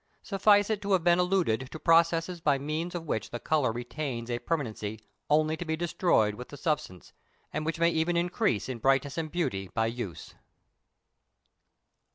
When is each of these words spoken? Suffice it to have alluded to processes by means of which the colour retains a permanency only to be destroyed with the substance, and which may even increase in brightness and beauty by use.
Suffice 0.23 0.71
it 0.71 0.81
to 0.81 0.93
have 0.93 1.05
alluded 1.05 1.69
to 1.71 1.77
processes 1.77 2.41
by 2.41 2.57
means 2.57 2.95
of 2.95 3.05
which 3.05 3.29
the 3.29 3.39
colour 3.39 3.71
retains 3.71 4.31
a 4.31 4.39
permanency 4.39 4.99
only 5.29 5.55
to 5.55 5.63
be 5.63 5.75
destroyed 5.75 6.33
with 6.33 6.49
the 6.49 6.57
substance, 6.57 7.13
and 7.53 7.67
which 7.67 7.77
may 7.79 7.91
even 7.91 8.17
increase 8.17 8.67
in 8.67 8.79
brightness 8.79 9.19
and 9.19 9.31
beauty 9.31 9.69
by 9.75 9.85
use. 9.85 10.33